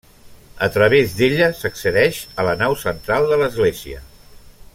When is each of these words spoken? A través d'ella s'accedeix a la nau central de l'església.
A 0.67 0.69
través 0.77 1.13
d'ella 1.19 1.49
s'accedeix 1.59 2.23
a 2.45 2.49
la 2.49 2.57
nau 2.63 2.79
central 2.87 3.31
de 3.35 3.39
l'església. 3.43 4.03